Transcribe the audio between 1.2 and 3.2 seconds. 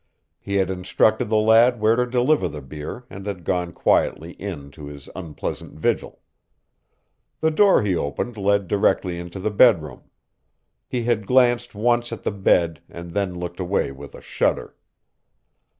the lad where to deliver the beer